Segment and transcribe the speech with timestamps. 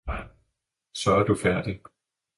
[0.93, 1.81] Så er du færdig.